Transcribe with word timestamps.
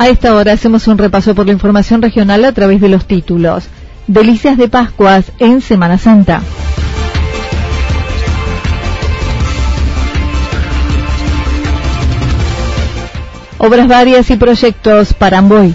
A 0.00 0.08
esta 0.08 0.34
hora 0.34 0.54
hacemos 0.54 0.88
un 0.88 0.96
repaso 0.96 1.34
por 1.34 1.44
la 1.44 1.52
información 1.52 2.00
regional 2.00 2.42
a 2.46 2.52
través 2.52 2.80
de 2.80 2.88
los 2.88 3.04
títulos. 3.04 3.68
Delicias 4.06 4.56
de 4.56 4.66
Pascuas 4.66 5.30
en 5.38 5.60
Semana 5.60 5.98
Santa. 5.98 6.40
Obras 13.58 13.88
varias 13.88 14.30
y 14.30 14.36
proyectos 14.36 15.12
para 15.12 15.36
Amboy. 15.36 15.74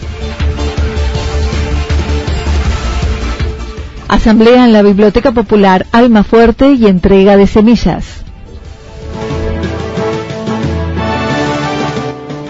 Asamblea 4.07 4.66
en 4.66 4.73
la 4.73 4.81
Biblioteca 4.81 5.33
Popular 5.33 5.85
Alma 5.91 6.23
Fuerte 6.23 6.71
y 6.71 6.88
entrega 6.88 7.38
de 7.38 7.45
semillas. 7.45 8.25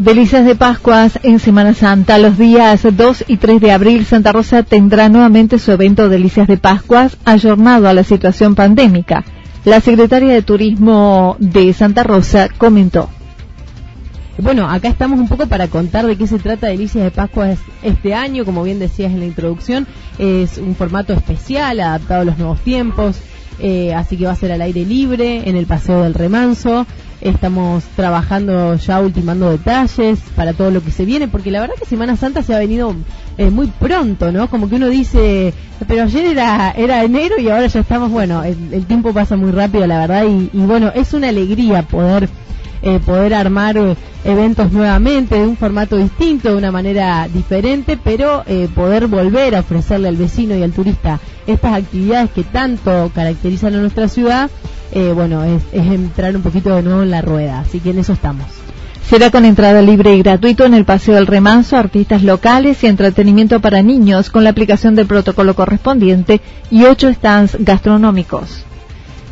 Delicias 0.00 0.46
de 0.46 0.54
Pascuas 0.54 1.18
en 1.22 1.38
Semana 1.38 1.74
Santa. 1.74 2.16
Los 2.16 2.38
días 2.38 2.86
2 2.90 3.24
y 3.28 3.36
3 3.36 3.60
de 3.60 3.70
abril, 3.70 4.06
Santa 4.06 4.32
Rosa 4.32 4.62
tendrá 4.62 5.10
nuevamente 5.10 5.58
su 5.58 5.72
evento 5.72 6.08
Delicias 6.08 6.48
de 6.48 6.56
Pascuas, 6.56 7.18
ayornado 7.26 7.86
a 7.86 7.92
la 7.92 8.02
situación 8.02 8.54
pandémica. 8.54 9.24
La 9.66 9.82
secretaria 9.82 10.32
de 10.32 10.40
Turismo 10.40 11.36
de 11.38 11.74
Santa 11.74 12.02
Rosa 12.02 12.48
comentó. 12.48 13.10
Bueno, 14.38 14.70
acá 14.70 14.88
estamos 14.88 15.20
un 15.20 15.28
poco 15.28 15.46
para 15.48 15.68
contar 15.68 16.06
de 16.06 16.16
qué 16.16 16.26
se 16.26 16.38
trata 16.38 16.68
Delicias 16.68 17.04
de 17.04 17.10
Pascuas 17.10 17.58
este 17.82 18.14
año. 18.14 18.46
Como 18.46 18.62
bien 18.62 18.78
decías 18.78 19.12
en 19.12 19.20
la 19.20 19.26
introducción, 19.26 19.86
es 20.18 20.56
un 20.56 20.76
formato 20.76 21.12
especial, 21.12 21.78
adaptado 21.78 22.22
a 22.22 22.24
los 22.24 22.38
nuevos 22.38 22.60
tiempos. 22.60 23.20
Eh, 23.58 23.92
así 23.92 24.16
que 24.16 24.24
va 24.24 24.32
a 24.32 24.36
ser 24.36 24.52
al 24.52 24.62
aire 24.62 24.86
libre, 24.86 25.46
en 25.46 25.56
el 25.56 25.66
Paseo 25.66 26.04
del 26.04 26.14
Remanso. 26.14 26.86
Estamos 27.20 27.84
trabajando 27.96 28.76
ya 28.76 29.00
ultimando 29.00 29.50
detalles 29.50 30.18
para 30.34 30.52
todo 30.54 30.70
lo 30.70 30.82
que 30.82 30.90
se 30.90 31.04
viene, 31.04 31.28
porque 31.28 31.50
la 31.50 31.60
verdad 31.60 31.74
que 31.78 31.84
Semana 31.84 32.16
Santa 32.16 32.42
se 32.42 32.54
ha 32.54 32.58
venido 32.58 32.94
eh, 33.36 33.50
muy 33.50 33.66
pronto, 33.66 34.32
¿no? 34.32 34.48
Como 34.48 34.68
que 34.68 34.76
uno 34.76 34.88
dice, 34.88 35.52
pero 35.86 36.04
ayer 36.04 36.26
era, 36.26 36.70
era 36.70 37.04
enero 37.04 37.38
y 37.38 37.48
ahora 37.48 37.66
ya 37.66 37.80
estamos, 37.80 38.10
bueno, 38.10 38.42
el, 38.42 38.86
tiempo 38.86 39.12
pasa 39.12 39.36
muy 39.36 39.50
rápido, 39.50 39.86
la 39.86 39.98
verdad, 39.98 40.24
y, 40.24 40.50
y 40.52 40.60
bueno, 40.60 40.90
es 40.94 41.12
una 41.12 41.28
alegría 41.28 41.82
poder 41.82 42.28
eh, 42.82 42.98
poder 42.98 43.34
armar 43.34 43.76
eh, 43.76 43.94
eventos 44.24 44.72
nuevamente 44.72 45.34
de 45.34 45.46
un 45.46 45.58
formato 45.58 45.98
distinto, 45.98 46.48
de 46.48 46.56
una 46.56 46.72
manera 46.72 47.28
diferente, 47.28 47.98
pero 48.02 48.42
eh, 48.46 48.68
poder 48.74 49.06
volver 49.06 49.54
a 49.54 49.60
ofrecerle 49.60 50.08
al 50.08 50.16
vecino 50.16 50.56
y 50.56 50.62
al 50.62 50.72
turista 50.72 51.20
estas 51.46 51.74
actividades 51.74 52.30
que 52.30 52.42
tanto 52.42 53.10
caracterizan 53.14 53.74
a 53.74 53.80
nuestra 53.80 54.08
ciudad, 54.08 54.50
bueno, 55.14 55.44
es, 55.44 55.62
entrar 55.72 56.34
un 56.36 56.42
poquito 56.42 56.74
de 56.74 56.82
nuevo 56.82 57.02
en 57.02 57.10
la 57.10 57.22
rueda, 57.22 57.60
así 57.60 57.80
que 57.80 57.90
en 57.90 57.98
eso 57.98 58.12
estamos. 58.12 58.46
Será 59.08 59.30
con 59.30 59.44
entrada 59.44 59.82
libre 59.82 60.14
y 60.14 60.22
gratuito 60.22 60.64
en 60.64 60.74
el 60.74 60.84
Paseo 60.84 61.16
del 61.16 61.26
Remanso, 61.26 61.76
artistas 61.76 62.22
locales 62.22 62.84
y 62.84 62.86
entretenimiento 62.86 63.60
para 63.60 63.82
niños 63.82 64.30
con 64.30 64.44
la 64.44 64.50
aplicación 64.50 64.94
del 64.94 65.06
protocolo 65.06 65.54
correspondiente 65.54 66.40
y 66.70 66.84
ocho 66.84 67.12
stands 67.12 67.56
gastronómicos. 67.58 68.64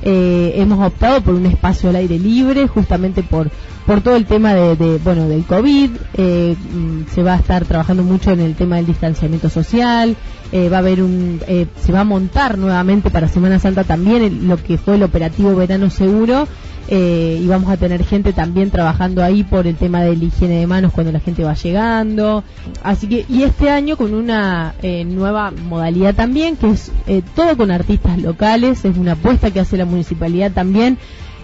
Eh, 0.02 0.52
hemos 0.56 0.86
optado 0.86 1.20
por 1.22 1.34
un 1.34 1.44
espacio 1.46 1.90
al 1.90 1.96
aire 1.96 2.20
libre 2.20 2.68
justamente 2.68 3.24
por 3.24 3.50
por 3.84 4.00
todo 4.00 4.14
el 4.14 4.26
tema 4.26 4.54
de, 4.54 4.98
bueno 5.02 5.28
del 5.28 5.42
covid 5.42 5.90
eh, 6.14 6.54
mm, 6.72 7.12
se 7.12 7.24
va 7.24 7.32
a 7.32 7.38
estar 7.38 7.64
trabajando 7.64 8.04
mucho 8.04 8.30
en 8.30 8.38
el 8.38 8.54
tema 8.54 8.76
del 8.76 8.86
distanciamiento 8.86 9.48
social 9.48 10.14
eh, 10.52 10.68
va 10.68 10.76
a 10.76 10.80
haber 10.80 11.02
un 11.02 11.40
se 11.82 11.90
va 11.92 12.00
a 12.00 12.04
montar 12.04 12.58
nuevamente 12.58 13.10
para 13.10 13.26
Semana 13.26 13.58
Santa 13.58 13.82
también 13.82 14.46
lo 14.46 14.56
que 14.56 14.78
fue 14.78 14.94
el 14.94 15.02
operativo 15.02 15.56
verano 15.56 15.90
seguro 15.90 16.46
eh, 16.90 17.38
y 17.43 17.46
vamos 17.46 17.70
a 17.70 17.76
tener 17.76 18.02
gente 18.02 18.32
también 18.32 18.70
trabajando 18.70 19.23
ahí 19.23 19.44
por 19.44 19.67
el 19.67 19.76
tema 19.76 20.02
de 20.02 20.17
la 20.17 20.25
higiene 20.25 20.61
de 20.61 20.67
manos 20.67 20.93
cuando 20.93 21.12
la 21.12 21.20
gente 21.20 21.44
va 21.44 21.52
llegando. 21.52 22.43
Así 22.82 23.06
que, 23.08 23.26
y 23.29 23.43
este 23.43 23.69
año 23.69 23.99
con 23.99 24.14
una 24.14 24.75
eh, 24.82 25.05
nueva 25.05 25.50
modalidad 25.50 26.14
también, 26.14 26.56
que 26.56 26.70
es 26.70 26.90
eh, 27.06 27.23
todo 27.35 27.58
con 27.58 27.70
artistas 27.70 28.19
locales, 28.19 28.87
es 28.87 28.96
una 28.96 29.12
apuesta 29.12 29.50
que 29.50 29.61
hace 29.61 29.76
la 29.76 29.85
municipalidad 29.85 30.52
también 30.52 30.96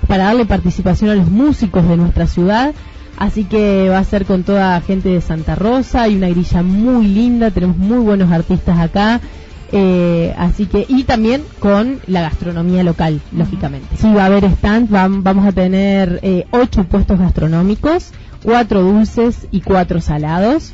para 0.08 0.24
darle 0.24 0.46
participación 0.46 1.10
a 1.10 1.14
los 1.14 1.30
músicos 1.30 1.86
de 1.86 1.98
nuestra 1.98 2.26
ciudad. 2.26 2.74
Así 3.18 3.44
que 3.44 3.88
va 3.90 3.98
a 3.98 4.04
ser 4.04 4.24
con 4.24 4.44
toda 4.44 4.80
gente 4.80 5.10
de 5.10 5.20
Santa 5.20 5.54
Rosa, 5.54 6.02
hay 6.02 6.16
una 6.16 6.30
grilla 6.30 6.62
muy 6.62 7.06
linda, 7.06 7.50
tenemos 7.50 7.76
muy 7.76 7.98
buenos 7.98 8.32
artistas 8.32 8.78
acá. 8.78 9.20
Eh, 9.76 10.32
así 10.38 10.66
que, 10.66 10.86
y 10.88 11.02
también 11.02 11.42
con 11.58 11.98
la 12.06 12.22
gastronomía 12.22 12.84
local, 12.84 13.20
lógicamente. 13.32 13.96
Sí, 13.96 14.12
va 14.14 14.22
a 14.22 14.26
haber 14.26 14.44
stand, 14.44 14.88
vamos 14.88 15.44
a 15.44 15.50
tener 15.50 16.20
eh, 16.22 16.46
ocho 16.52 16.84
puestos 16.84 17.18
gastronómicos, 17.18 18.12
cuatro 18.44 18.82
dulces 18.82 19.48
y 19.50 19.62
cuatro 19.62 20.00
salados. 20.00 20.72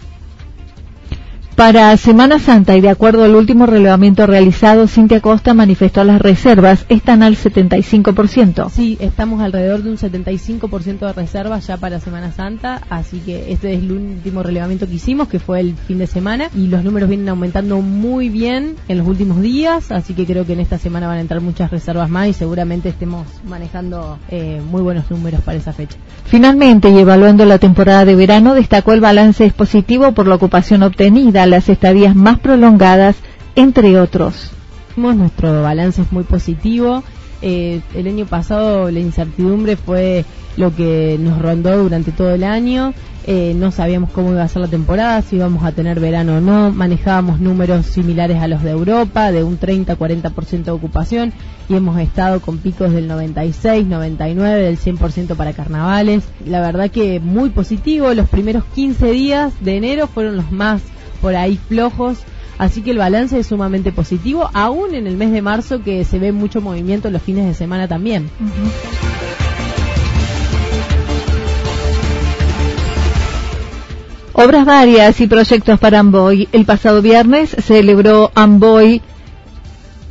Para 1.60 1.94
Semana 1.98 2.38
Santa 2.38 2.74
y 2.74 2.80
de 2.80 2.88
acuerdo 2.88 3.22
al 3.22 3.36
último 3.36 3.66
relevamiento 3.66 4.26
realizado, 4.26 4.88
Cintia 4.88 5.20
Costa 5.20 5.52
manifestó 5.52 6.02
las 6.04 6.18
reservas 6.18 6.86
están 6.88 7.22
al 7.22 7.36
75%. 7.36 8.70
Sí, 8.70 8.96
estamos 8.98 9.42
alrededor 9.42 9.82
de 9.82 9.90
un 9.90 9.98
75% 9.98 11.00
de 11.00 11.12
reservas 11.12 11.66
ya 11.66 11.76
para 11.76 12.00
Semana 12.00 12.32
Santa, 12.32 12.80
así 12.88 13.18
que 13.18 13.52
este 13.52 13.74
es 13.74 13.82
el 13.82 13.92
último 13.92 14.42
relevamiento 14.42 14.88
que 14.88 14.94
hicimos, 14.94 15.28
que 15.28 15.38
fue 15.38 15.60
el 15.60 15.76
fin 15.76 15.98
de 15.98 16.06
semana, 16.06 16.48
y 16.56 16.68
los 16.68 16.82
números 16.82 17.10
vienen 17.10 17.28
aumentando 17.28 17.82
muy 17.82 18.30
bien 18.30 18.76
en 18.88 18.96
los 18.96 19.06
últimos 19.06 19.42
días, 19.42 19.92
así 19.92 20.14
que 20.14 20.24
creo 20.24 20.46
que 20.46 20.54
en 20.54 20.60
esta 20.60 20.78
semana 20.78 21.08
van 21.08 21.18
a 21.18 21.20
entrar 21.20 21.42
muchas 21.42 21.70
reservas 21.70 22.08
más 22.08 22.28
y 22.28 22.32
seguramente 22.32 22.88
estemos 22.88 23.26
manejando 23.46 24.18
eh, 24.30 24.62
muy 24.70 24.80
buenos 24.80 25.10
números 25.10 25.42
para 25.42 25.58
esa 25.58 25.74
fecha. 25.74 25.98
Finalmente, 26.24 26.88
y 26.88 26.98
evaluando 26.98 27.44
la 27.44 27.58
temporada 27.58 28.06
de 28.06 28.14
verano, 28.14 28.54
destacó 28.54 28.94
el 28.94 29.02
balance 29.02 29.44
es 29.44 29.52
positivo 29.52 30.12
por 30.12 30.26
la 30.26 30.36
ocupación 30.36 30.82
obtenida 30.84 31.49
las 31.50 31.68
estadías 31.68 32.16
más 32.16 32.38
prolongadas, 32.38 33.16
entre 33.56 33.98
otros. 34.00 34.52
Nuestro 34.96 35.62
balance 35.62 36.02
es 36.02 36.12
muy 36.12 36.24
positivo. 36.24 37.02
Eh, 37.42 37.80
el 37.94 38.06
año 38.06 38.26
pasado 38.26 38.90
la 38.90 39.00
incertidumbre 39.00 39.76
fue 39.76 40.24
lo 40.56 40.74
que 40.74 41.16
nos 41.18 41.40
rondó 41.40 41.82
durante 41.82 42.12
todo 42.12 42.34
el 42.34 42.44
año. 42.44 42.92
Eh, 43.26 43.54
no 43.54 43.70
sabíamos 43.70 44.10
cómo 44.10 44.32
iba 44.32 44.42
a 44.42 44.48
ser 44.48 44.62
la 44.62 44.68
temporada, 44.68 45.22
si 45.22 45.36
íbamos 45.36 45.62
a 45.64 45.72
tener 45.72 46.00
verano 46.00 46.38
o 46.38 46.40
no. 46.40 46.70
Manejábamos 46.70 47.40
números 47.40 47.86
similares 47.86 48.38
a 48.38 48.48
los 48.48 48.62
de 48.62 48.70
Europa, 48.70 49.30
de 49.30 49.44
un 49.44 49.58
30-40% 49.58 50.64
de 50.64 50.70
ocupación, 50.70 51.32
y 51.68 51.74
hemos 51.74 51.98
estado 51.98 52.40
con 52.40 52.58
picos 52.58 52.92
del 52.92 53.08
96, 53.08 53.86
99, 53.86 54.62
del 54.62 54.78
100% 54.78 55.36
para 55.36 55.52
carnavales. 55.52 56.24
La 56.46 56.60
verdad 56.60 56.90
que 56.90 57.20
muy 57.20 57.50
positivo. 57.50 58.12
Los 58.14 58.28
primeros 58.28 58.64
15 58.74 59.10
días 59.12 59.52
de 59.60 59.76
enero 59.76 60.06
fueron 60.06 60.36
los 60.36 60.50
más 60.50 60.82
por 61.20 61.36
ahí 61.36 61.58
flojos. 61.68 62.18
Así 62.58 62.82
que 62.82 62.90
el 62.90 62.98
balance 62.98 63.38
es 63.38 63.46
sumamente 63.46 63.90
positivo, 63.90 64.50
aún 64.52 64.94
en 64.94 65.06
el 65.06 65.16
mes 65.16 65.32
de 65.32 65.40
marzo 65.40 65.82
que 65.82 66.04
se 66.04 66.18
ve 66.18 66.30
mucho 66.30 66.60
movimiento 66.60 67.10
los 67.10 67.22
fines 67.22 67.46
de 67.46 67.54
semana 67.54 67.88
también. 67.88 68.28
Obras 74.42 74.64
varias 74.64 75.20
y 75.20 75.26
proyectos 75.26 75.78
para 75.78 75.98
Amboy. 75.98 76.48
El 76.52 76.64
pasado 76.64 77.02
viernes 77.02 77.54
celebró 77.62 78.30
Amboy 78.34 79.02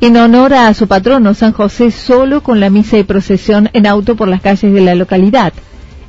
en 0.01 0.17
honor 0.17 0.53
a 0.53 0.73
su 0.73 0.87
patrono 0.87 1.33
San 1.33 1.51
José 1.51 1.91
solo 1.91 2.41
con 2.41 2.59
la 2.59 2.69
misa 2.69 2.97
y 2.97 3.03
procesión 3.03 3.69
en 3.73 3.85
auto 3.85 4.15
por 4.15 4.27
las 4.27 4.41
calles 4.41 4.71
de 4.73 4.81
la 4.81 4.95
localidad. 4.95 5.51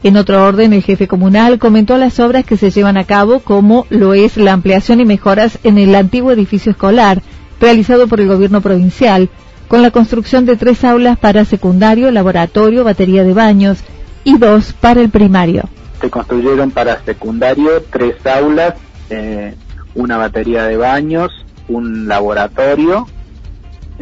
En 0.02 0.16
otro 0.16 0.42
orden, 0.42 0.72
el 0.72 0.82
jefe 0.82 1.06
comunal 1.06 1.58
comentó 1.58 1.98
las 1.98 2.20
obras 2.20 2.44
que 2.44 2.56
se 2.56 2.70
llevan 2.70 2.96
a 2.96 3.04
cabo, 3.04 3.40
como 3.40 3.86
lo 3.90 4.14
es 4.14 4.38
la 4.38 4.54
ampliación 4.54 5.00
y 5.00 5.04
mejoras 5.04 5.58
en 5.62 5.76
el 5.76 5.94
antiguo 5.94 6.32
edificio 6.32 6.72
escolar, 6.72 7.20
realizado 7.60 8.08
por 8.08 8.20
el 8.20 8.28
gobierno 8.28 8.62
provincial, 8.62 9.28
con 9.68 9.82
la 9.82 9.90
construcción 9.90 10.46
de 10.46 10.56
tres 10.56 10.84
aulas 10.84 11.18
para 11.18 11.44
secundario, 11.44 12.10
laboratorio, 12.10 12.82
batería 12.82 13.24
de 13.24 13.34
baños 13.34 13.84
y 14.24 14.38
dos 14.38 14.72
para 14.72 15.02
el 15.02 15.10
primario. 15.10 15.68
Se 16.00 16.08
construyeron 16.08 16.70
para 16.70 17.04
secundario 17.04 17.82
tres 17.90 18.14
aulas, 18.26 18.74
eh, 19.10 19.54
una 19.94 20.16
batería 20.16 20.64
de 20.64 20.78
baños, 20.78 21.30
un 21.68 22.08
laboratorio 22.08 23.06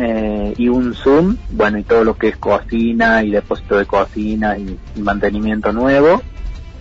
eh, 0.00 0.54
y 0.56 0.68
un 0.68 0.94
Zoom, 0.94 1.36
bueno, 1.50 1.76
y 1.78 1.82
todo 1.82 2.04
lo 2.04 2.16
que 2.16 2.28
es 2.28 2.36
cocina 2.36 3.24
y 3.24 3.32
depósito 3.32 3.76
de 3.78 3.84
cocina 3.84 4.56
y, 4.56 4.78
mantenimiento 5.00 5.72
nuevo. 5.72 6.22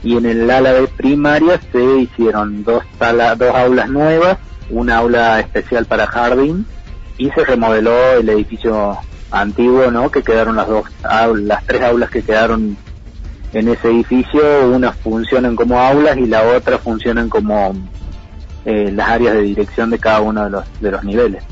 Y 0.03 0.17
en 0.17 0.27
el 0.27 0.49
ala 0.51 0.73
de 0.73 0.87
primaria 0.87 1.59
se 1.71 1.83
hicieron 1.97 2.63
dos, 2.63 2.83
dos 2.99 3.55
aulas 3.55 3.89
nuevas, 3.89 4.37
una 4.69 4.97
aula 4.97 5.39
especial 5.39 5.85
para 5.85 6.05
jardín 6.05 6.67
y 7.17 7.31
se 7.31 7.43
remodeló 7.43 8.13
el 8.13 8.29
edificio 8.29 8.99
antiguo, 9.31 9.89
¿no? 9.89 10.11
Que 10.11 10.21
quedaron 10.21 10.55
las 10.55 10.67
dos, 10.67 10.85
las 11.41 11.65
tres 11.65 11.81
aulas 11.81 12.11
que 12.11 12.21
quedaron 12.21 12.77
en 13.53 13.67
ese 13.67 13.87
edificio, 13.87 14.41
unas 14.69 14.95
funcionan 14.97 15.55
como 15.55 15.79
aulas 15.79 16.17
y 16.17 16.27
la 16.27 16.43
otra 16.43 16.77
funcionan 16.77 17.29
como 17.29 17.73
eh, 18.65 18.91
las 18.93 19.09
áreas 19.09 19.33
de 19.33 19.41
dirección 19.41 19.89
de 19.89 19.97
cada 19.97 20.21
uno 20.21 20.43
de 20.43 20.51
los, 20.51 20.65
de 20.79 20.91
los 20.91 21.03
niveles. 21.03 21.43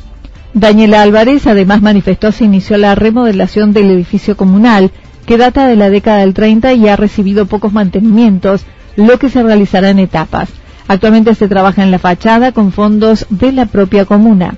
Daniela 0.55 1.01
Álvarez 1.01 1.47
además 1.47 1.81
manifestó 1.81 2.31
se 2.31 2.45
inició 2.45 2.77
la 2.77 2.95
remodelación 2.95 3.73
del 3.73 3.91
edificio 3.91 4.37
comunal, 4.37 4.89
que 5.25 5.37
data 5.37 5.67
de 5.67 5.75
la 5.75 5.89
década 5.89 6.19
del 6.19 6.33
30 6.33 6.71
y 6.75 6.87
ha 6.87 6.95
recibido 6.95 7.45
pocos 7.45 7.73
mantenimientos, 7.73 8.65
lo 8.95 9.19
que 9.19 9.29
se 9.29 9.43
realizará 9.43 9.89
en 9.89 9.99
etapas. 9.99 10.47
Actualmente 10.87 11.35
se 11.35 11.49
trabaja 11.49 11.83
en 11.83 11.91
la 11.91 11.99
fachada 11.99 12.53
con 12.53 12.71
fondos 12.71 13.25
de 13.29 13.51
la 13.51 13.65
propia 13.65 14.05
comuna. 14.05 14.55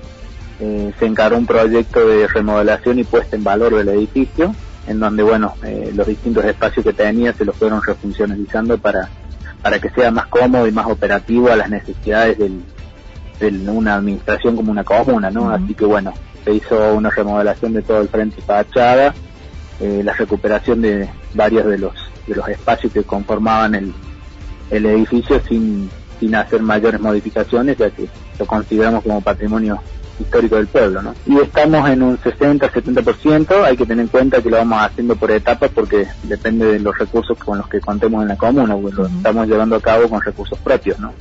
Eh, 0.60 0.92
se 1.00 1.04
encaró 1.04 1.36
un 1.36 1.46
proyecto 1.46 2.06
de 2.06 2.28
remodelación 2.28 3.00
y 3.00 3.04
puesta 3.04 3.34
en 3.34 3.42
valor 3.42 3.74
del 3.74 3.88
edificio, 3.88 4.54
en 4.86 5.00
donde 5.00 5.24
bueno 5.24 5.54
eh, 5.64 5.90
los 5.96 6.06
distintos 6.06 6.44
espacios 6.44 6.86
que 6.86 6.92
tenía 6.92 7.32
se 7.32 7.44
los 7.44 7.56
fueron 7.56 7.82
refuncionalizando 7.82 8.78
para 8.78 9.08
para 9.62 9.80
que 9.80 9.90
sea 9.90 10.12
más 10.12 10.28
cómodo 10.28 10.68
y 10.68 10.70
más 10.70 10.86
operativo 10.86 11.50
a 11.50 11.56
las 11.56 11.68
necesidades 11.68 12.38
del, 12.38 12.62
de 13.38 13.70
una 13.70 13.96
administración 13.96 14.56
como 14.56 14.70
una 14.70 14.84
comuna, 14.84 15.30
¿no? 15.30 15.50
Así 15.50 15.74
que 15.74 15.84
bueno, 15.84 16.12
se 16.44 16.54
hizo 16.54 16.94
una 16.94 17.10
remodelación 17.10 17.72
de 17.72 17.82
todo 17.82 18.00
el 18.00 18.08
frente 18.08 18.40
fachada, 18.42 19.14
eh, 19.80 20.02
la 20.04 20.12
recuperación 20.12 20.82
de 20.82 21.08
varios 21.34 21.66
de 21.66 21.78
los 21.78 21.92
de 22.26 22.34
los 22.34 22.48
espacios 22.48 22.92
que 22.92 23.02
conformaban 23.02 23.74
el, 23.74 23.92
el 24.70 24.86
edificio 24.86 25.40
sin, 25.48 25.90
sin 26.20 26.34
hacer 26.34 26.62
mayores 26.62 27.00
modificaciones, 27.00 27.76
ya 27.78 27.90
que 27.90 28.08
lo 28.38 28.46
consideramos 28.46 29.02
como 29.02 29.20
patrimonio 29.20 29.80
histórico 30.20 30.56
del 30.56 30.66
pueblo, 30.66 31.00
¿no? 31.00 31.14
Y 31.26 31.38
estamos 31.38 31.88
en 31.88 32.02
un 32.02 32.18
60-70%, 32.18 33.64
hay 33.64 33.76
que 33.76 33.86
tener 33.86 34.04
en 34.04 34.08
cuenta 34.08 34.42
que 34.42 34.50
lo 34.50 34.56
vamos 34.56 34.82
haciendo 34.82 35.16
por 35.16 35.30
etapas 35.30 35.70
porque 35.72 36.06
depende 36.24 36.66
de 36.66 36.80
los 36.80 36.96
recursos 36.98 37.38
con 37.38 37.58
los 37.58 37.68
que 37.68 37.80
contemos 37.80 38.22
en 38.22 38.28
la 38.28 38.36
comuna, 38.36 38.76
porque 38.76 38.96
lo 38.96 39.06
estamos 39.06 39.46
llevando 39.46 39.76
a 39.76 39.80
cabo 39.80 40.08
con 40.08 40.20
recursos 40.20 40.58
propios, 40.58 40.98
¿no? 40.98 41.12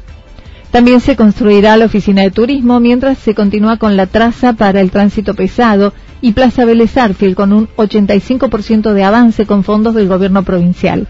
También 0.72 1.00
se 1.00 1.16
construirá 1.16 1.78
la 1.78 1.86
oficina 1.86 2.22
de 2.24 2.32
turismo 2.32 2.80
mientras 2.80 3.18
se 3.18 3.34
continúa 3.34 3.78
con 3.78 3.96
la 3.96 4.06
traza 4.06 4.54
para 4.54 4.82
el 4.82 4.92
tránsito 4.92 5.34
pesado 5.34 5.94
y 6.22 6.34
Plaza 6.34 6.66
Vélez 6.66 6.94
con 7.36 7.54
un 7.54 7.68
85% 7.78 8.94
de 8.94 9.04
avance 9.04 9.46
con 9.46 9.64
fondos 9.64 9.96
del 9.96 10.08
gobierno 10.08 10.44
provincial. 10.44 11.08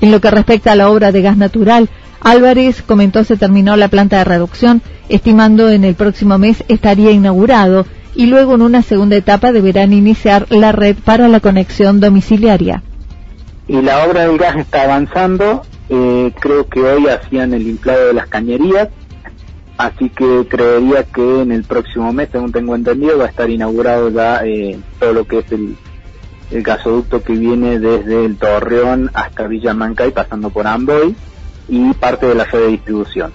En 0.00 0.12
lo 0.12 0.20
que 0.20 0.30
respecta 0.30 0.72
a 0.72 0.76
la 0.76 0.90
obra 0.90 1.12
de 1.12 1.22
gas 1.22 1.36
natural, 1.36 1.88
Álvarez 2.20 2.82
comentó 2.82 3.24
se 3.24 3.36
terminó 3.36 3.76
la 3.76 3.88
planta 3.88 4.18
de 4.18 4.24
reducción, 4.24 4.82
estimando 5.08 5.68
en 5.68 5.84
el 5.84 5.94
próximo 5.94 6.38
mes 6.38 6.64
estaría 6.68 7.10
inaugurado 7.10 7.86
y 8.14 8.26
luego 8.26 8.54
en 8.54 8.62
una 8.62 8.82
segunda 8.82 9.16
etapa 9.16 9.52
deberán 9.52 9.92
iniciar 9.92 10.46
la 10.50 10.72
red 10.72 10.96
para 11.04 11.28
la 11.28 11.40
conexión 11.40 12.00
domiciliaria. 12.00 12.82
Y 13.66 13.80
la 13.80 14.04
obra 14.04 14.26
del 14.26 14.38
gas 14.38 14.56
está 14.56 14.84
avanzando, 14.84 15.62
eh, 15.88 16.32
creo 16.40 16.66
que 16.66 16.80
hoy 16.80 17.08
hacían 17.08 17.52
el 17.52 17.66
inflado 17.66 18.06
de 18.06 18.14
las 18.14 18.28
cañerías, 18.28 18.88
así 19.76 20.08
que 20.08 20.46
creería 20.48 21.04
que 21.04 21.42
en 21.42 21.52
el 21.52 21.64
próximo 21.64 22.12
mes, 22.12 22.28
según 22.32 22.52
tengo 22.52 22.74
entendido, 22.74 23.18
va 23.18 23.26
a 23.26 23.28
estar 23.28 23.50
inaugurado 23.50 24.08
ya 24.10 24.44
eh, 24.44 24.78
todo 24.98 25.12
lo 25.12 25.26
que 25.26 25.38
es 25.40 25.52
el, 25.52 25.76
gasoducto 26.50 27.20
que 27.22 27.32
viene 27.32 27.80
desde 27.80 28.24
el 28.24 28.36
Torreón 28.36 29.10
hasta 29.12 29.48
Villa 29.48 29.74
y 30.06 30.10
pasando 30.12 30.50
por 30.50 30.68
Amboy 30.68 31.16
y 31.68 31.92
parte 31.94 32.26
de 32.26 32.36
la 32.36 32.44
red 32.44 32.60
de 32.60 32.68
distribución. 32.68 33.32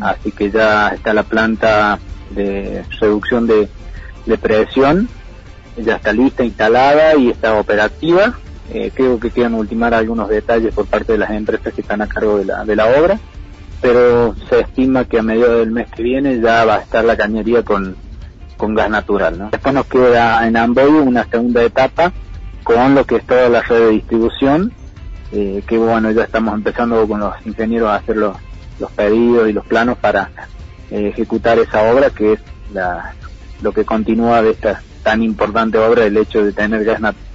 Así 0.00 0.32
que 0.32 0.50
ya 0.50 0.88
está 0.88 1.14
la 1.14 1.22
planta 1.22 2.00
de 2.30 2.82
reducción 3.00 3.46
de, 3.46 3.68
de 4.26 4.38
presión, 4.38 5.08
ya 5.76 5.96
está 5.96 6.12
lista, 6.12 6.42
instalada 6.42 7.14
y 7.14 7.30
está 7.30 7.54
operativa 7.60 8.34
eh, 8.70 8.90
creo 8.94 9.18
que 9.18 9.30
quedan 9.30 9.54
ultimar 9.54 9.94
algunos 9.94 10.28
detalles 10.28 10.74
por 10.74 10.86
parte 10.86 11.12
de 11.12 11.18
las 11.18 11.30
empresas 11.30 11.72
que 11.72 11.80
están 11.80 12.02
a 12.02 12.06
cargo 12.06 12.38
de 12.38 12.44
la, 12.44 12.64
de 12.64 12.76
la 12.76 12.86
obra, 12.86 13.18
pero 13.80 14.34
se 14.48 14.60
estima 14.60 15.04
que 15.04 15.18
a 15.18 15.22
mediados 15.22 15.60
del 15.60 15.70
mes 15.70 15.88
que 15.90 16.02
viene 16.02 16.40
ya 16.40 16.64
va 16.64 16.76
a 16.76 16.80
estar 16.80 17.04
la 17.04 17.16
cañería 17.16 17.62
con, 17.62 17.96
con 18.56 18.74
gas 18.74 18.90
natural. 18.90 19.38
¿no? 19.38 19.48
Después 19.50 19.74
nos 19.74 19.86
queda 19.86 20.46
en 20.46 20.56
Amboy 20.56 20.90
una 20.90 21.24
segunda 21.24 21.62
etapa 21.62 22.12
con 22.62 22.94
lo 22.94 23.06
que 23.06 23.16
es 23.16 23.26
toda 23.26 23.48
la 23.48 23.62
red 23.62 23.78
de 23.78 23.90
distribución, 23.90 24.72
eh, 25.32 25.62
que 25.66 25.78
bueno, 25.78 26.10
ya 26.10 26.24
estamos 26.24 26.54
empezando 26.54 27.06
con 27.08 27.20
los 27.20 27.34
ingenieros 27.46 27.88
a 27.88 27.96
hacer 27.96 28.16
los, 28.16 28.36
los 28.78 28.90
pedidos 28.92 29.48
y 29.48 29.54
los 29.54 29.64
planos 29.64 29.96
para 29.96 30.30
eh, 30.90 31.08
ejecutar 31.08 31.58
esa 31.58 31.90
obra, 31.90 32.10
que 32.10 32.34
es 32.34 32.40
la, 32.74 33.14
lo 33.62 33.72
que 33.72 33.86
continúa 33.86 34.42
de 34.42 34.50
esta 34.50 34.82
tan 35.02 35.22
importante 35.22 35.78
obra, 35.78 36.04
el 36.04 36.18
hecho 36.18 36.44
de 36.44 36.52
tener 36.52 36.84
gas 36.84 37.00
natural 37.00 37.27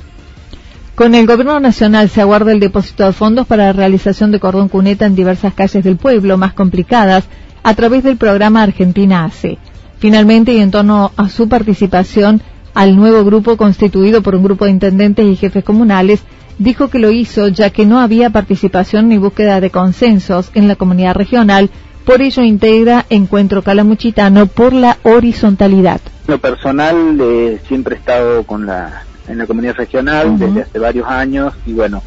con 0.96 1.16
el 1.16 1.26
Gobierno 1.26 1.60
Nacional 1.60 2.10
se 2.10 2.22
aguarda 2.22 2.52
el 2.52 2.60
depósito 2.60 3.06
de 3.06 3.14
fondos 3.14 3.48
para 3.48 3.66
la 3.66 3.74
realización 3.74 4.32
de 4.32 4.40
cordón 4.40 4.70
cuneta 4.70 5.06
en 5.06 5.16
diversas 5.16 5.54
calles 5.54 5.84
del 5.84 5.98
pueblo 5.98 6.38
más 6.38 6.54
complicadas 6.54 7.26
a 7.64 7.74
través 7.74 8.04
del 8.04 8.18
programa 8.18 8.62
Argentina 8.62 9.26
AC. 9.26 9.58
Finalmente, 9.98 10.54
y 10.54 10.60
en 10.60 10.70
torno 10.70 11.12
a 11.16 11.30
su 11.30 11.50
participación 11.50 12.42
al 12.74 12.96
nuevo 12.96 13.24
grupo 13.24 13.58
constituido 13.58 14.22
por 14.22 14.36
un 14.36 14.44
grupo 14.44 14.66
de 14.66 14.72
intendentes 14.72 15.26
y 15.26 15.36
jefes 15.36 15.64
comunales, 15.64 16.22
dijo 16.60 16.90
que 16.90 17.00
lo 17.00 17.10
hizo 17.10 17.48
ya 17.48 17.72
que 17.72 17.86
no 17.86 18.00
había 18.00 18.30
participación 18.30 19.10
ni 19.10 19.18
búsqueda 19.18 19.62
de 19.62 19.72
consensos 19.72 20.52
en 20.54 20.68
la 20.68 20.76
comunidad 20.76 21.16
regional, 21.16 21.70
por 22.06 22.22
ello 22.22 22.44
integra 22.44 23.06
Encuentro 23.10 23.64
Calamuchitano 23.64 24.46
por 24.48 24.74
la 24.74 24.98
horizontalidad. 25.04 26.02
Lo 26.28 26.38
personal 26.38 27.18
eh, 27.20 27.60
siempre 27.68 27.96
he 27.96 28.00
estado 28.00 28.44
con 28.44 28.66
la 28.66 29.04
en 29.28 29.38
la 29.38 29.48
comunidad 29.48 29.76
regional 29.76 30.38
desde 30.38 30.64
hace 30.64 30.80
varios 30.80 31.08
años 31.08 31.54
y 31.66 31.74
bueno, 31.74 32.02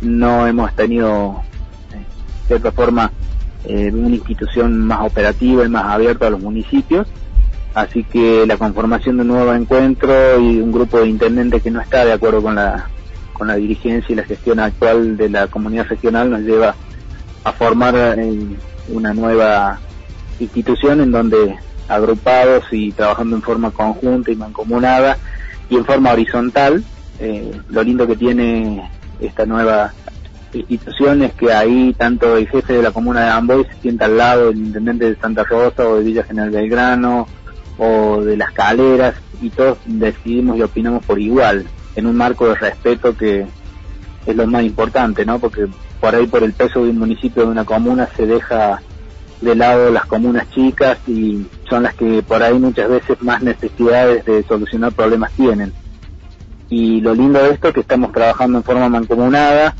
no 0.00 0.46
hemos 0.46 0.74
tenido 0.74 1.42
eh, 1.92 1.96
de 1.96 2.46
cierta 2.46 2.72
forma 2.72 3.10
eh, 3.64 3.90
una 3.92 4.14
institución 4.14 4.78
más 4.80 5.00
operativa 5.06 5.64
y 5.64 5.68
más 5.68 5.84
abierta 5.86 6.26
a 6.26 6.30
los 6.30 6.40
municipios. 6.40 7.06
Así 7.74 8.04
que 8.04 8.46
la 8.46 8.56
conformación 8.56 9.16
de 9.16 9.22
un 9.22 9.28
nuevo 9.28 9.52
encuentro 9.52 10.38
y 10.38 10.60
un 10.60 10.70
grupo 10.70 11.00
de 11.00 11.08
intendentes 11.08 11.62
que 11.62 11.70
no 11.70 11.80
está 11.80 12.04
de 12.04 12.12
acuerdo 12.12 12.40
con 12.40 12.54
la, 12.54 12.88
con 13.32 13.48
la 13.48 13.56
dirigencia 13.56 14.12
y 14.12 14.16
la 14.16 14.22
gestión 14.22 14.60
actual 14.60 15.16
de 15.16 15.28
la 15.28 15.48
comunidad 15.48 15.86
regional 15.88 16.30
nos 16.30 16.40
lleva 16.42 16.76
a 17.42 17.52
formar 17.52 18.16
una 18.88 19.12
nueva 19.12 19.80
institución 20.38 21.00
en 21.00 21.10
donde 21.10 21.56
agrupados 21.88 22.64
y 22.70 22.92
trabajando 22.92 23.36
en 23.36 23.42
forma 23.42 23.70
conjunta 23.70 24.30
y 24.30 24.36
mancomunada 24.36 25.18
y 25.68 25.76
en 25.76 25.84
forma 25.84 26.12
horizontal, 26.12 26.84
eh, 27.18 27.52
lo 27.70 27.82
lindo 27.82 28.06
que 28.06 28.16
tiene 28.16 28.90
esta 29.20 29.46
nueva 29.46 29.92
institución 30.52 31.22
es 31.22 31.32
que 31.34 31.52
ahí 31.52 31.94
tanto 31.96 32.36
el 32.36 32.48
jefe 32.48 32.74
de 32.74 32.82
la 32.82 32.92
comuna 32.92 33.24
de 33.24 33.30
Amboy 33.30 33.64
se 33.64 33.80
sienta 33.82 34.04
al 34.04 34.16
lado 34.16 34.48
del 34.48 34.58
intendente 34.58 35.10
de 35.10 35.16
Santa 35.16 35.44
Rosa 35.44 35.88
o 35.88 35.96
de 35.96 36.04
Villa 36.04 36.22
General 36.22 36.50
Belgrano 36.50 37.26
o 37.78 38.20
de 38.20 38.36
las 38.36 38.52
caleras 38.52 39.14
y 39.42 39.50
todos 39.50 39.78
decidimos 39.84 40.56
y 40.56 40.62
opinamos 40.62 41.04
por 41.04 41.18
igual, 41.18 41.66
en 41.96 42.06
un 42.06 42.16
marco 42.16 42.48
de 42.48 42.54
respeto 42.54 43.16
que 43.16 43.46
es 44.26 44.36
lo 44.36 44.46
más 44.46 44.62
importante, 44.62 45.26
¿no? 45.26 45.38
Porque 45.38 45.66
por 46.00 46.14
ahí 46.14 46.26
por 46.26 46.42
el 46.42 46.52
peso 46.52 46.84
de 46.84 46.90
un 46.90 46.98
municipio, 46.98 47.44
de 47.44 47.50
una 47.50 47.64
comuna, 47.64 48.08
se 48.16 48.26
deja 48.26 48.80
de 49.40 49.54
lado 49.54 49.90
las 49.90 50.06
comunas 50.06 50.48
chicas 50.50 50.98
y 51.06 51.46
son 51.74 51.82
las 51.82 51.94
que 51.96 52.22
por 52.22 52.40
ahí 52.40 52.56
muchas 52.56 52.88
veces 52.88 53.20
más 53.20 53.42
necesidades 53.42 54.24
de 54.24 54.44
solucionar 54.44 54.92
problemas 54.92 55.32
tienen. 55.32 55.72
Y 56.70 57.00
lo 57.00 57.12
lindo 57.16 57.42
de 57.42 57.50
esto 57.50 57.66
es 57.66 57.74
que 57.74 57.80
estamos 57.80 58.12
trabajando 58.12 58.58
en 58.58 58.64
forma 58.64 58.88
mancomunada, 58.88 59.74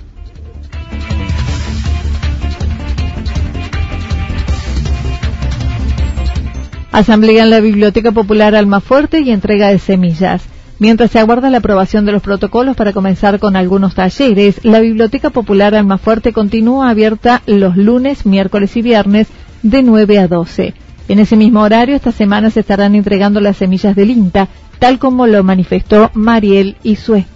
Asamblea 6.90 7.44
en 7.44 7.50
la 7.50 7.60
Biblioteca 7.60 8.10
Popular 8.10 8.54
Almafuerte 8.56 9.20
y 9.20 9.30
entrega 9.30 9.68
de 9.68 9.78
semillas. 9.78 10.42
Mientras 10.80 11.12
se 11.12 11.20
aguarda 11.20 11.50
la 11.50 11.58
aprobación 11.58 12.04
de 12.06 12.12
los 12.12 12.22
protocolos 12.22 12.76
para 12.76 12.92
comenzar 12.92 13.38
con 13.38 13.54
algunos 13.54 13.94
talleres, 13.94 14.64
la 14.64 14.80
Biblioteca 14.80 15.30
Popular 15.30 15.76
Almafuerte 15.76 16.32
continúa 16.32 16.90
abierta 16.90 17.42
los 17.46 17.76
lunes, 17.76 18.26
miércoles 18.26 18.76
y 18.76 18.82
viernes 18.82 19.28
de 19.62 19.82
9 19.82 20.18
a 20.18 20.28
12. 20.28 20.74
En 21.08 21.18
ese 21.18 21.36
mismo 21.36 21.60
horario, 21.60 21.96
esta 21.96 22.12
semana 22.12 22.50
se 22.50 22.60
estarán 22.60 22.94
entregando 22.94 23.40
las 23.40 23.56
semillas 23.56 23.94
del 23.94 24.10
INTA, 24.10 24.48
tal 24.78 24.98
como 24.98 25.26
lo 25.26 25.44
manifestó 25.44 26.10
Mariel 26.14 26.76
Isue. 26.82 27.26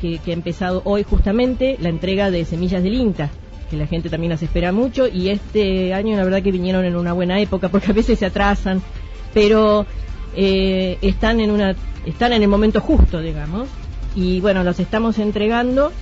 Que, 0.00 0.18
que 0.18 0.30
ha 0.30 0.34
empezado 0.34 0.82
hoy 0.84 1.02
justamente 1.02 1.76
la 1.80 1.88
entrega 1.88 2.30
de 2.30 2.44
semillas 2.44 2.82
del 2.82 2.94
INTA 2.94 3.30
que 3.70 3.76
la 3.76 3.88
gente 3.88 4.08
también 4.08 4.30
las 4.30 4.42
espera 4.44 4.70
mucho 4.70 5.08
y 5.08 5.28
este 5.28 5.92
año 5.92 6.16
la 6.16 6.22
verdad 6.22 6.40
que 6.40 6.52
vinieron 6.52 6.84
en 6.84 6.94
una 6.94 7.12
buena 7.12 7.40
época 7.40 7.68
porque 7.68 7.90
a 7.90 7.94
veces 7.94 8.20
se 8.20 8.24
atrasan 8.24 8.80
pero 9.34 9.86
eh, 10.36 10.98
están 11.02 11.40
en 11.40 11.50
una 11.50 11.74
están 12.06 12.32
en 12.32 12.42
el 12.42 12.48
momento 12.48 12.80
justo, 12.80 13.20
digamos, 13.20 13.68
y 14.14 14.40
bueno, 14.40 14.62
los 14.64 14.78
estamos 14.80 15.18
entregando 15.18 15.92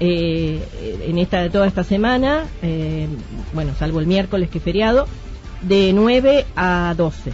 eh, 0.00 0.62
en 1.06 1.18
esta 1.18 1.50
toda 1.50 1.66
esta 1.66 1.84
semana, 1.84 2.44
eh, 2.62 3.08
bueno, 3.52 3.72
salvo 3.78 4.00
el 4.00 4.06
miércoles 4.06 4.48
que 4.50 4.58
es 4.58 4.64
feriado, 4.64 5.06
de 5.62 5.92
9 5.92 6.46
a 6.56 6.94
12 6.96 7.32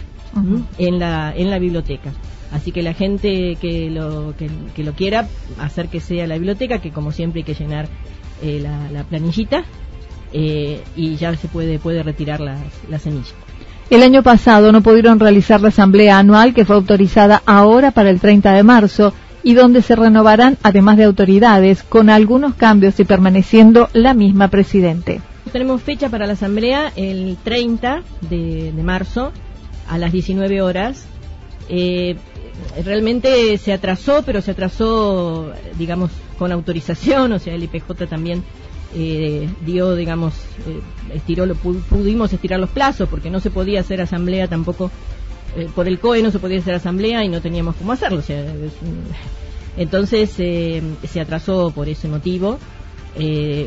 en 0.77 0.99
la 0.99 1.33
en 1.35 1.49
la 1.49 1.59
biblioteca. 1.59 2.11
Así 2.51 2.71
que 2.71 2.81
la 2.81 2.93
gente 2.93 3.57
que 3.61 3.89
lo 3.89 4.33
que, 4.37 4.83
lo 4.83 4.93
quiera 4.93 5.27
acérquese 5.59 6.21
a 6.23 6.27
la 6.27 6.35
biblioteca, 6.35 6.79
que 6.79 6.91
como 6.91 7.11
siempre 7.11 7.41
hay 7.41 7.43
que 7.43 7.53
llenar 7.53 7.87
la, 8.41 8.89
la, 8.91 9.03
planillita 9.03 9.63
y 10.31 11.15
ya 11.15 11.35
se 11.35 11.47
puede 11.47 11.79
puede 11.79 12.03
retirar 12.03 12.39
las, 12.39 12.59
las 12.89 13.01
semillas. 13.01 13.35
El 13.89 14.03
año 14.03 14.21
pasado 14.21 14.71
no 14.71 14.81
pudieron 14.81 15.19
realizar 15.19 15.61
la 15.61 15.69
asamblea 15.69 16.19
anual 16.19 16.53
que 16.53 16.63
fue 16.63 16.75
autorizada 16.75 17.41
ahora 17.47 17.89
para 17.89 18.11
el 18.11 18.19
30 18.19 18.53
de 18.53 18.63
marzo 18.63 19.13
y 19.41 19.55
donde 19.55 19.81
se 19.81 19.95
renovarán 19.95 20.57
además 20.61 20.97
de 20.97 21.05
autoridades 21.05 21.81
con 21.83 22.09
algunos 22.09 22.53
cambios 22.53 22.99
y 22.99 23.05
permaneciendo 23.05 23.89
la 23.93 24.13
misma 24.13 24.49
presidente. 24.49 25.21
Tenemos 25.51 25.81
fecha 25.81 26.09
para 26.09 26.27
la 26.27 26.33
asamblea 26.33 26.91
el 26.95 27.37
30 27.43 28.03
de, 28.29 28.71
marzo 28.83 29.31
a 29.87 29.97
las 29.97 30.11
19 30.11 30.61
horas. 30.61 31.05
Eh, 31.69 32.17
realmente 32.83 33.57
se 33.57 33.73
atrasó, 33.73 34.23
pero 34.25 34.41
se 34.41 34.51
atrasó, 34.51 35.51
digamos, 35.77 36.11
con 36.37 36.51
autorización, 36.51 37.31
o 37.33 37.39
sea, 37.39 37.55
el 37.55 37.63
IPJ 37.63 38.07
también 38.09 38.43
eh, 38.95 39.47
dio, 39.65 39.95
digamos, 39.95 40.33
eh, 40.67 40.79
estiró, 41.13 41.45
lo, 41.45 41.55
pudimos 41.55 42.33
estirar 42.33 42.59
los 42.59 42.69
plazos 42.69 43.07
porque 43.09 43.29
no 43.29 43.39
se 43.39 43.51
podía 43.51 43.81
hacer 43.81 44.01
asamblea 44.01 44.47
tampoco, 44.47 44.91
eh, 45.55 45.67
por 45.73 45.87
el 45.87 45.99
COE 45.99 46.21
no 46.21 46.31
se 46.31 46.39
podía 46.39 46.59
hacer 46.59 46.75
asamblea 46.75 47.23
y 47.23 47.29
no 47.29 47.41
teníamos 47.41 47.75
cómo 47.75 47.91
hacerlo. 47.91 48.19
O 48.19 48.23
sea, 48.23 48.43
entonces 49.77 50.33
eh, 50.37 50.81
se 51.07 51.21
atrasó 51.21 51.71
por 51.71 51.89
ese 51.89 52.07
motivo. 52.07 52.59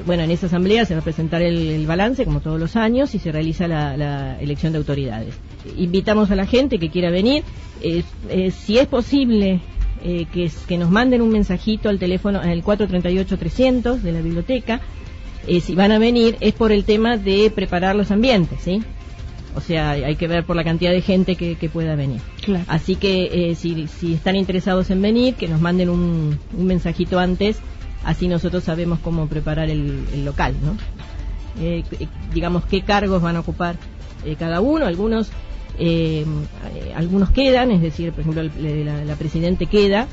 Bueno, 0.07 0.23
en 0.23 0.31
esa 0.31 0.47
asamblea 0.47 0.85
se 0.87 0.95
va 0.95 1.01
a 1.01 1.05
presentar 1.05 1.43
el, 1.43 1.87
balance, 1.87 2.25
como 2.25 2.41
todos 2.41 2.59
los 2.59 2.77
años, 2.77 3.15
y 3.15 3.19
se 3.19 3.33
realiza 3.33 3.67
la, 3.69 4.39
elección 4.41 4.73
de 4.73 4.79
autoridades. 4.79 5.35
Invitamos 5.77 6.31
a 6.31 6.37
la 6.37 6.47
gente 6.47 6.79
que 6.79 6.91
quiera 6.91 7.11
venir. 7.11 7.45
si 7.81 8.79
es 8.79 8.87
posible 8.87 9.61
que, 10.03 10.51
que, 10.67 10.79
nos 10.79 10.91
manden 10.91 11.23
un 11.23 11.31
mensajito 11.31 11.89
al 11.89 11.99
teléfono, 11.99 12.43
el 12.43 12.65
438-300 12.65 14.01
de 14.01 14.13
la 14.13 14.21
biblioteca, 14.21 14.81
eh, 15.47 15.61
si 15.61 15.75
van 15.75 15.91
a 15.91 15.99
venir 15.99 16.37
es 16.41 16.55
por 16.55 16.71
el 16.71 16.85
tema 16.85 17.17
de 17.17 17.51
preparar 17.51 17.97
los 17.97 18.11
ambientes, 18.11 18.61
¿sí? 18.63 18.83
O 19.55 19.61
sea, 19.61 19.91
hay 19.91 20.17
que 20.17 20.29
ver 20.29 20.45
por 20.45 20.57
la 20.57 20.65
cantidad 20.65 20.93
de 20.93 21.03
gente 21.03 21.35
que, 21.37 21.69
pueda 21.69 21.95
venir. 21.95 22.21
Así 22.69 22.97
que 22.97 23.51
eh, 23.51 23.55
si, 23.55 23.87
si, 23.87 24.15
están 24.15 24.35
interesados 24.37 24.89
en 24.91 25.03
venir, 25.03 25.35
que 25.35 25.47
nos 25.47 25.61
manden 25.61 25.91
un, 25.91 26.39
mensajito 26.57 27.19
antes, 27.19 27.59
así 28.05 28.29
nosotros 28.29 28.65
sabemos 28.65 28.99
cómo 29.01 29.27
preparar 29.27 29.71
el, 29.71 30.25
local, 30.25 30.55
¿no? 30.63 30.77
Eh, 31.61 31.85
digamos 32.33 32.65
qué 32.65 32.83
cargos 32.83 33.21
van 33.21 33.37
a 33.37 33.41
ocupar 33.41 33.77
cada 34.39 34.61
uno, 34.61 34.87
algunos 34.87 35.31
algunos 36.95 37.31
quedan, 37.31 37.73
es 37.73 37.83
decir, 37.83 38.13
por 38.13 38.21
ejemplo, 38.21 38.43
la, 38.45 39.05
la 39.05 39.17
presidente 39.17 39.67
queda, 39.67 40.07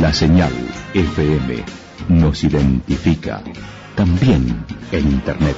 La 0.00 0.12
señal 0.12 0.52
FM 0.94 1.64
nos 2.08 2.42
identifica 2.44 3.42
también 3.94 4.64
en 4.92 5.10
Internet. 5.10 5.56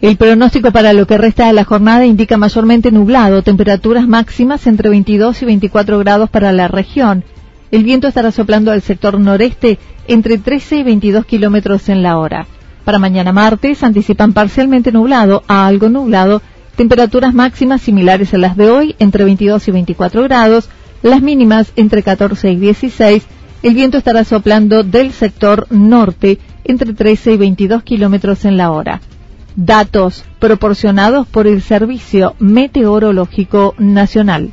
El 0.00 0.16
pronóstico 0.16 0.72
para 0.72 0.92
lo 0.92 1.06
que 1.06 1.18
resta 1.18 1.46
de 1.46 1.52
la 1.52 1.64
jornada 1.64 2.06
indica 2.06 2.36
mayormente 2.36 2.92
nublado, 2.92 3.42
temperaturas 3.42 4.06
máximas 4.06 4.66
entre 4.66 4.90
22 4.90 5.42
y 5.42 5.46
24 5.46 5.98
grados 5.98 6.30
para 6.30 6.52
la 6.52 6.68
región. 6.68 7.24
El 7.70 7.84
viento 7.84 8.08
estará 8.08 8.30
soplando 8.30 8.70
al 8.70 8.82
sector 8.82 9.18
noreste 9.18 9.78
entre 10.06 10.38
13 10.38 10.76
y 10.76 10.82
22 10.82 11.26
kilómetros 11.26 11.88
en 11.88 12.02
la 12.02 12.18
hora. 12.18 12.46
Para 12.84 12.98
mañana 12.98 13.32
martes 13.32 13.82
anticipan 13.82 14.32
parcialmente 14.32 14.92
nublado 14.92 15.42
a 15.48 15.66
algo 15.66 15.88
nublado, 15.88 16.42
temperaturas 16.76 17.34
máximas 17.34 17.82
similares 17.82 18.32
a 18.32 18.38
las 18.38 18.56
de 18.56 18.70
hoy 18.70 18.94
entre 19.00 19.24
22 19.24 19.66
y 19.66 19.70
24 19.72 20.22
grados, 20.22 20.68
las 21.02 21.20
mínimas 21.22 21.72
entre 21.74 22.02
14 22.02 22.52
y 22.52 22.56
16. 22.56 23.26
El 23.62 23.74
viento 23.74 23.98
estará 23.98 24.22
soplando 24.22 24.84
del 24.84 25.12
sector 25.12 25.66
norte 25.70 26.38
entre 26.62 26.92
13 26.92 27.32
y 27.32 27.36
22 27.36 27.82
kilómetros 27.82 28.44
en 28.44 28.56
la 28.56 28.70
hora. 28.70 29.00
Datos 29.56 30.24
proporcionados 30.38 31.26
por 31.26 31.46
el 31.46 31.62
Servicio 31.62 32.36
Meteorológico 32.38 33.74
Nacional. 33.78 34.52